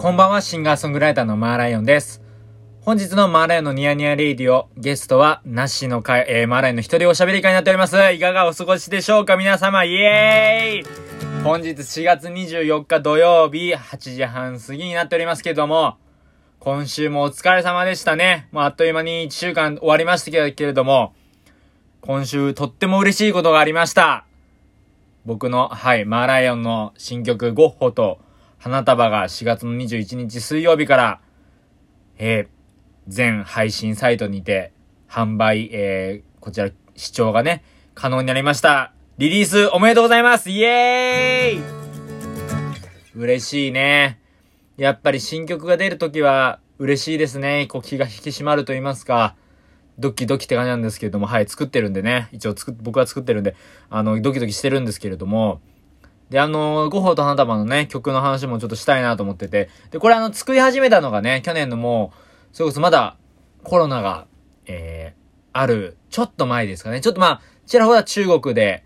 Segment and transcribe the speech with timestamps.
[0.00, 2.22] こんばんは、シンガーソングライターのマーライオンです。
[2.80, 7.98] 本日のマーライオンのニヤニヤレイディオ、ゲストは、なしの会、えー、マーライオンの一人おしゃべり会になっております。
[8.10, 9.36] いかがお過ごしでしょうか？
[9.36, 15.98] 皆様、イエーイ本日4月24日土曜日、8時半過ぎになっておりますけども、
[16.60, 18.48] 今週もお疲れ様でしたね。
[18.52, 21.12] もうあっという間に1週間終わりましたけれども、
[22.00, 24.24] 今週とっても嬉しいことがありました。
[25.26, 28.18] 僕の、はい、マーライオンの新曲ゴッホと、
[28.60, 31.20] 花束が4月の21日水曜日から、
[32.18, 32.48] えー、
[33.08, 34.74] 全配信サイトにて
[35.08, 37.64] 販売、えー、こちら視聴がね、
[37.94, 38.92] 可能になりました。
[39.16, 41.62] リリースおめでとうございますイエーイ
[43.14, 44.20] 嬉しいね。
[44.76, 47.66] やっぱり新曲が出るときは嬉しいですね。
[47.66, 49.36] こう気が引き締まると言いますか。
[49.98, 52.28] ドキドキって感じなんですけれども、はい、作ってるんでね。
[52.32, 53.56] 一応作僕は作ってるんで、
[53.88, 55.62] あの、ドキドキしてるんですけれども、
[56.30, 59.68] で、あのー、ゴッホと花束のね、曲の話もちょっとしたいなと思ってて。
[59.90, 62.12] で、これあの、作り始めたのがね、去年のも
[62.52, 63.16] う、それこそまだ
[63.64, 64.26] コロナが、
[64.66, 65.20] えー、
[65.52, 67.00] ある、ちょっと前ですかね。
[67.00, 68.84] ちょっとまあ、ちらほら中国で、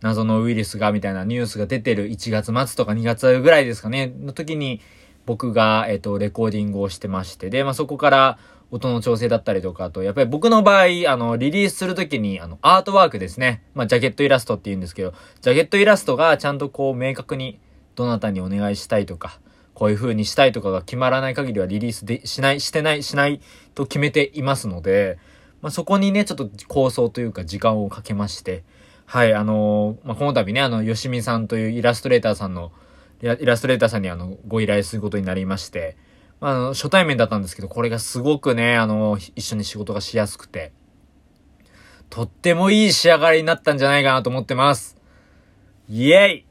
[0.00, 4.80] 謎のウイルスがみたいなニュースが出てる1月末とか2月ぐらいですかね、の時に、
[5.26, 8.38] 僕が、えっ、ー、と、レコーディングをしてまして、で、まあ、そこから、
[8.70, 13.62] 音の調整だったりとか、あと、やっぱり僕の場合、あの、リリースするときに、あの、アートワークですね。
[13.74, 17.60] まあ、ジャケットイラストって言うんですけど、ジャケットイラストがちゃんとこう、明確に、
[17.94, 19.38] どなたにお願いしたいとか、
[19.72, 23.40] こういう風にしたいとかが決まらない限りはリリースで、しない、してない、しない
[23.74, 25.18] と決めていますので、
[25.62, 28.64] まあ、そこにね、ちょっと構想というか時間をかけまして、
[29.06, 32.72] はい、あのー、まあ、この度ね、あの、よしみさんというイラストレーターさんの、
[33.22, 35.96] イラストレーターさんにあの、ご依頼することになりまして、
[36.40, 40.72] あの、初対面だったんですけど、これがすごくね、あの、一緒に仕事がしやすくて、
[42.10, 44.96] とってもいい仕上がりになったんじゃないかなと思ってます。
[45.88, 46.46] イェイ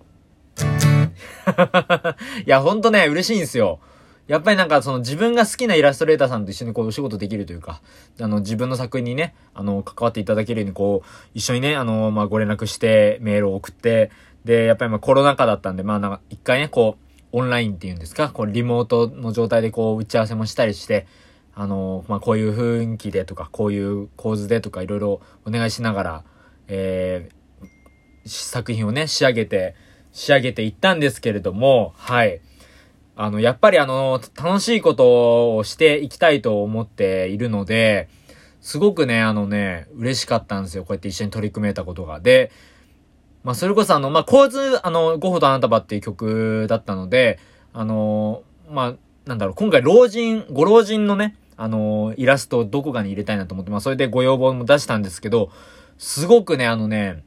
[2.45, 3.79] いや、ほんとね、嬉しいんですよ。
[4.27, 7.81] やっぱりなんかその自分が好きなイラストレーターさんと一緒にこうお仕事できるというか、
[8.19, 14.09] あの自分の作品にね、あの関わっていただけるようにこう、一緒にね、あのまあご連絡してメールを送って、
[14.43, 17.04] で、やっぱりまあコロナ禍だったんで、まあなんか一回ね、こう、
[17.35, 21.05] オンラインっていうんですか、こうリモートの状態でこう打ち合わせもしたりして、
[21.53, 26.23] あの、まあ、こういう雰囲気でとか、こういう構図でとかいろいろお願いしながら、
[26.69, 29.75] えー、作品をね、仕上げて、
[30.13, 32.39] 仕上げていったんですけれども、はい。
[33.17, 38.07] あの、やっぱりあの、楽しいことをしていきたいと思っているので、
[38.61, 40.83] すごくね、あのね、嬉しかったんですよ。
[40.83, 42.21] こうやって一緒に取り組めたことが。
[42.21, 42.49] で、
[43.45, 47.37] まあ、それこそあの、まあ、構図、あの、ゴッホとあなたばっていう曲だったので、
[47.73, 48.41] あの、
[48.71, 48.95] まあ、
[49.27, 55.51] なんだろう、今回老人、ご老人のね、あの、イラストをどこかに入れたいなと思って、まあ、それでご要望も出したんですけど、
[55.99, 57.23] すごくね、あのね、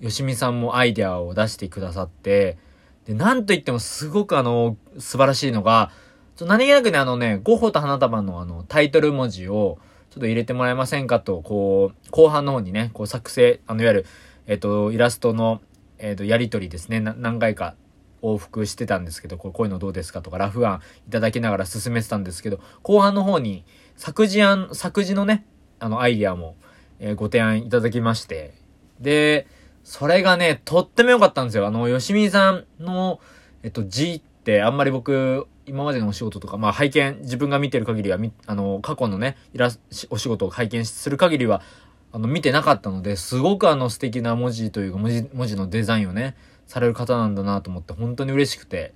[0.00, 2.58] よしみさんもアイデアを出してくださって、
[3.04, 5.92] で、なんと言ってもすごくあの、素晴らしいのが、
[6.34, 9.78] ちょ何気なくね、あのね、ゴッホと花束のあの、タイトル文字を、
[10.10, 14.06] ちょっと入れてもらえませんかと、こう、後半の方にね、こう作成、あの、いわゆる、
[14.50, 15.60] えっ、と、イラストの、
[15.98, 16.98] えっ、と、やりとりですね。
[16.98, 17.76] 何回か
[18.20, 25.46] 往復してたんですけど、こういうのどうですかとか、ラフ案いただきながら進めてたんですけど、後半の方に、作事案、作事のね、
[25.78, 26.56] あの、アイディアも、
[26.98, 28.54] えー、ご提案いただきまして、
[28.98, 29.46] で、
[29.84, 31.68] それがね、とっても良かったんですよ。
[31.68, 33.20] あの、吉見さんの、
[33.62, 39.80] えっと、字ってあんまり僕、今までのお仕事とか、まあ拝見、自分が見てる限りは、あの、過去のね、イラス、
[40.10, 41.62] お仕事を拝見する限りは、
[42.12, 48.94] あの、見てなかったので、すごくあの素敵な文字というか、文字、文字のデザインをね、される方なんだなと思って、本当に嬉しくて。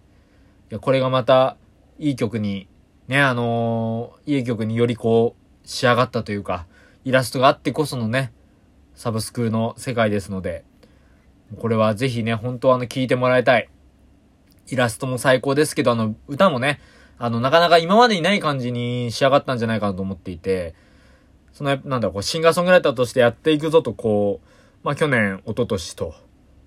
[0.71, 1.57] いや、これがまた、
[1.99, 2.69] いい曲に、
[3.07, 6.67] ね、あのー、いい曲によりこう、仕上がったというか、
[7.05, 8.33] イラストがあってこそのね、
[8.95, 10.65] サブスクールの世界ですので、
[11.59, 13.69] これはぜひね、本当あの、聴いてもらいたい。
[14.69, 16.81] イラストも最高ですけど、あの、歌もね、
[17.19, 20.75] あの、なかなか今までにない感じに仕上がったんじゃないかなと思っていて、
[21.54, 24.48] その、なんだろう、シンガーソングライターとしてやっていくぞと、こう、
[24.83, 26.15] まあ去年、一昨年と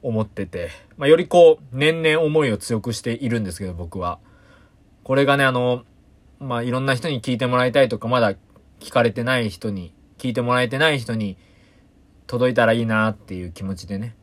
[0.01, 4.19] 思ってて、まあよりこう、年々思いを強くしているんですけど、僕は。
[5.03, 5.83] これがね、あの、
[6.39, 8.33] まあいろんな人に聞いてもらいたいとか、まだ
[8.79, 11.37] 聞かれてない人に、聞いてもらえてない人に
[12.25, 14.15] 届いたらいいなっていう気持ちでね、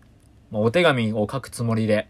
[0.51, 2.09] まあ、お手紙を書くつもりで、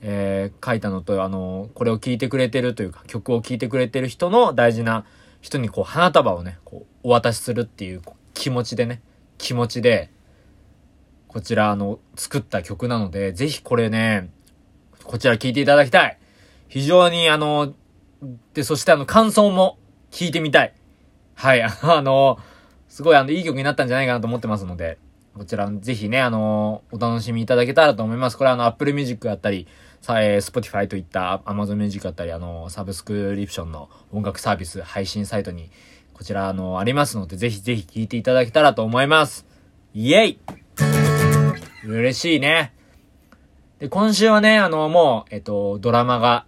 [0.00, 5.04] えー、書いたのと、あの、これを聞いてくれてるというか、曲を聴いてくれてる人の大事な
[5.42, 8.00] 人にこう花束をね、こうお渡しするっていう
[8.32, 9.02] 気持ちでね、
[9.36, 10.10] 気持ちで、
[11.26, 14.30] こちらあの、作った曲なので、ぜひこれね、
[15.04, 16.18] こちら聴いていただきたい。
[16.68, 17.74] 非常にあの、
[18.54, 19.78] で、そしてあの、感想も
[20.12, 20.74] 聞いてみたい。
[21.34, 22.38] はい、 あの、
[22.88, 24.98] すごいあの、いい曲になったんじゃないかなと思ってますので、
[25.34, 28.38] こちらぜひね、あの、お楽しみいただけたらと思います。
[28.38, 29.66] これあの、Apple Music だったり、
[30.02, 35.70] さ、えー、Spotify といった Amazon Music だったり、あの、サブスクリプションの音楽サービス、配信サイトに、
[36.12, 39.46] こちら、あの、ありますので、ぜひぜひ聴いていただけたらと思います。
[39.94, 40.38] イェイ
[41.86, 42.74] 嬉しいね。
[43.78, 46.46] で、今週はね、あの、もう、えっと、ドラマが、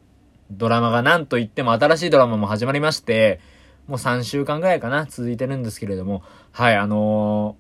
[0.50, 3.38] ドラマが何と言っても新しいドラマも始まりまして、
[3.86, 7.56] もう3週間ぐらいかな、続いてるんですけれども、はい、あの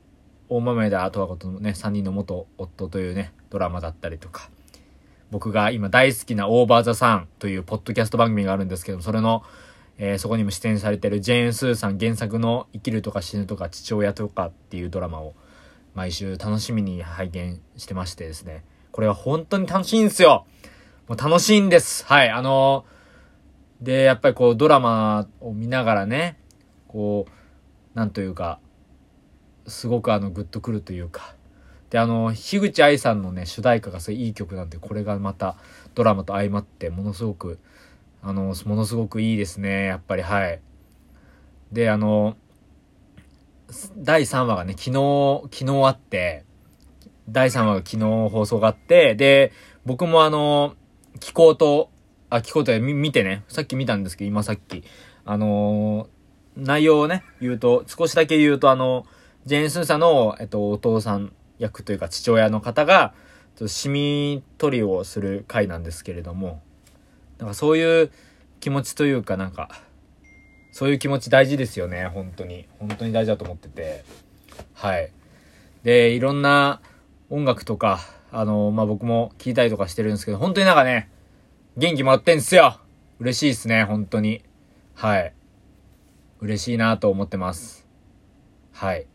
[0.50, 4.50] ー、大豆田とはことのね、3人の元夫というね、ドラマだったりとか、
[5.34, 9.42] 僕が今大好きなオーバーザさんというポッドキャスト番組があるんですけどそれの、
[9.98, 15.34] えー、そこにも出演されてるジェーン・スーさん原作の生きるとか死ぬとか父親とかっていうドラマを
[15.92, 20.46] 毎週楽しみに拝見してましてですね、これは本当に楽しいんですよ
[21.08, 22.04] もう楽しいんです。
[22.06, 22.94] はい、あのー
[23.84, 26.38] で、やっぱりこうドラマを見ながらね、
[26.88, 28.60] こう、なんというか、
[29.66, 31.34] すごくあのグッとくるというか。
[31.94, 35.54] で、あの、樋口愛さんのね、主題歌がすごいいい曲なんで、これがまた
[35.94, 37.60] ドラマと相まって、ものすごく、
[38.20, 40.60] あの、ものすごくいいですね、やっぱり、はい。
[41.70, 42.36] で、あの、
[43.96, 46.44] 第3話がね、昨日、昨日あって、
[47.28, 47.98] 第3話が昨日
[48.28, 49.52] 放送があって、で、
[49.86, 50.74] 僕もあの、
[51.20, 51.90] 気候と
[52.28, 54.82] あ、聞こうと見てね、さっき見たんですけど、今さっき。
[55.24, 56.08] あの、
[56.56, 59.06] 内容をね、言うと、少しだけ言うと、あの、
[59.46, 61.32] ジェーン・スーサの、えっと、お父さん
[61.64, 63.14] 役というか父親の方が、
[63.56, 66.62] ちょっとシミ取りをする回なんですけれども、
[67.38, 68.10] なんかそういう
[68.60, 69.68] 気持ちというかなんか、
[70.72, 72.66] そういう気持ち大事ですよね、本当に。
[72.78, 74.04] 本当に大事だと思ってて。
[74.72, 75.10] はい。
[75.84, 76.80] で、いろんな
[77.30, 78.00] 音楽とか、
[78.32, 81.08] あの、まあ、僕も聞いたりとかしてるんですけど、本当になんかね、
[81.76, 82.80] 元気もらってんすよ
[83.20, 84.42] 嬉しいっすね、本当に。
[84.94, 85.32] はい。
[86.40, 87.86] 嬉しいなと思ってます。
[88.72, 89.06] はい。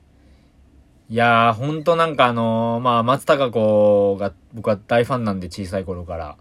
[1.11, 6.37] いやー、ほんとなんかあのー、まあ、松たか子が僕は大ファンなんで小さい頃から。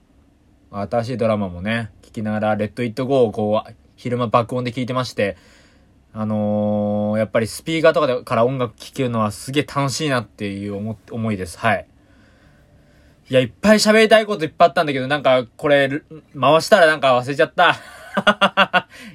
[0.71, 5.39] 新しいドラマもね、聞きながら、レッド・イット・ゴーをこう、昼間爆音で聞いてまして、
[6.13, 11.59] あのー、やっぱりスピーカーとかでから音楽聴けるのはすげえ楽しいなっていう思思いです。
[11.59, 11.87] はい。
[13.31, 16.03] いや、いっぱい喋りたいこといっぱいあったんだけど、なんか、これ、
[16.39, 17.77] 回したらなんか忘れちゃった。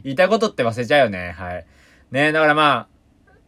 [0.03, 1.35] 言 いたいことって忘れちゃうよね。
[1.37, 1.65] はい。
[2.11, 2.92] ねだからまあ、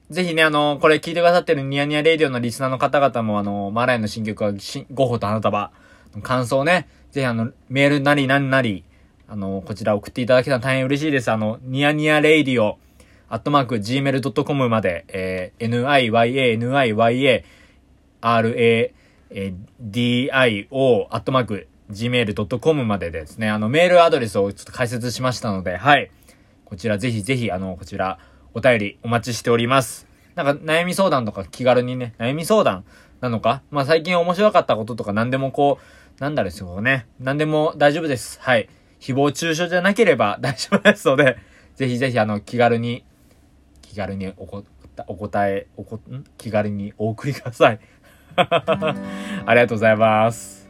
[0.10, 5.72] ぜひね、あの、これ聞いてくださってるニヤニヤレイディオのリスナーの方々も、あの、マーライの新曲は、ゴッホと花束、
[6.22, 8.84] 感想ね、ぜひあの、メールなりなんなり、
[9.28, 11.32] あの、こちら送っていただけたら大変嬉しいです。
[11.32, 12.78] あの、ニヤニヤレイディオ、
[13.30, 17.44] アットマーク、gmail.com まで、えー、niya, niya,
[18.22, 18.94] ra,
[19.38, 26.12] えー、dio、アットマーク、gmail.com までですね、あの、メールアドレスをちょっと開設しましたので、はい。
[26.64, 28.20] こちらぜひぜひ、あの、こちら、
[28.56, 30.08] お便りお待ちしております。
[30.34, 32.86] なんか、悩み相談とか気軽にね、悩み相談
[33.20, 33.62] なのか？
[33.70, 35.78] まあ、最近面白かったこととか何でもこ
[36.18, 37.06] う、なんだですよね。
[37.20, 38.40] 何でも大丈夫です。
[38.42, 38.70] はい。
[39.02, 41.38] 誹謗中傷じゃなければ 大丈夫ですので、
[41.76, 43.04] ぜひぜひ、あの、気軽に、
[43.82, 44.64] 気軽におこ、
[45.08, 46.24] お答え、おこ、ん？
[46.38, 47.80] 気軽にお送りください。
[48.38, 48.96] あ
[49.50, 50.65] りがとうございます。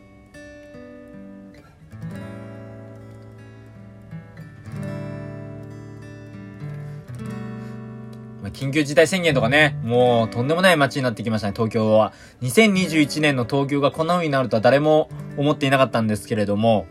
[8.55, 12.13] 緊急事態宣言とかね、もうとんでもない街になってきましたね、東京は。
[12.41, 16.87] 2021年の東京がこんな風になるとは誰も思っていなかったんですけれども、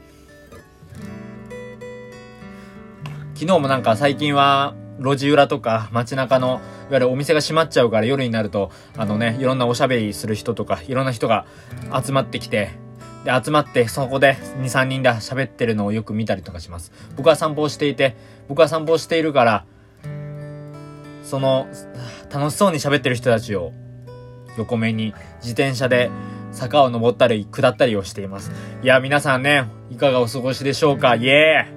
[3.34, 6.60] 昨日もなんか最近は路地裏とか街中のいわ
[6.92, 11.46] ゆるお店が閉まっちゃうから夜になると、あのね、いろんなおしゃべりする人とか、いろんな人が
[12.04, 12.70] 集まってきて、
[13.24, 16.92] で、集まってそこで2、3人で喋ってるのをよく見たりとかします。
[17.16, 18.16] 僕は散歩をしていて、
[18.48, 19.64] 僕は散歩をしているから、
[21.34, 21.66] その、
[22.32, 23.72] 楽しそうに喋ってる人たちを
[24.56, 25.12] 横目に
[25.42, 26.08] 自転車で
[26.52, 28.52] 坂を登ったり下ったりをしています。
[28.84, 31.16] いや、皆さんね、いかがお過ごしでしょうか？
[31.16, 31.74] イエーイ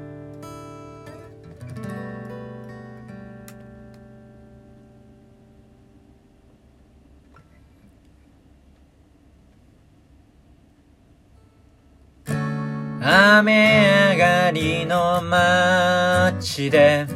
[13.01, 17.07] 雨上がりの街で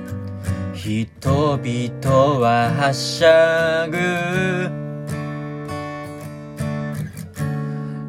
[0.83, 3.97] 人々ははしゃぐ。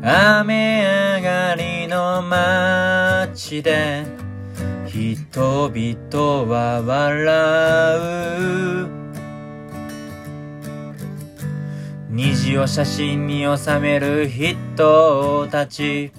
[0.02, 4.06] 雨上がりの街で
[4.86, 7.98] 人々は笑
[8.86, 8.88] う。
[12.08, 16.10] 虹を写真に収める人たち。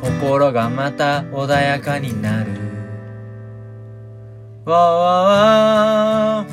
[0.00, 2.65] 心がまた穏やかになる。
[4.66, 5.22] わわ
[6.42, 6.46] わ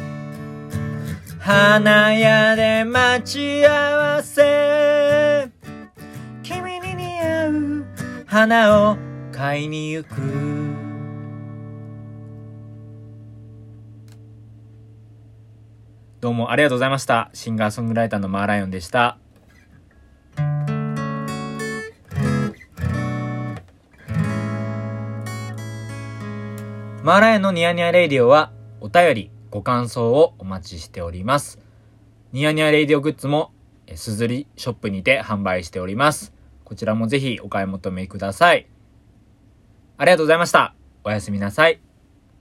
[1.39, 5.49] 花屋で待ち合わせ。
[6.43, 7.85] 君に似合う
[8.27, 8.97] 花を
[9.31, 10.13] 買いに行く。
[16.21, 17.31] どうもありがとうございました。
[17.33, 19.17] シンガーソングライターのマーライオンでした。
[27.03, 31.59] マーライオンのニヤニヤレイディオはお便りご感想をお待ちしております
[32.31, 33.51] ニヤニヤレイディオグッズも
[33.93, 36.33] SUZURI ショップにて販売しております
[36.63, 38.67] こちらもぜひお買い求めください。
[39.97, 40.73] ありがとうございました。
[41.03, 41.79] おやすみなさい。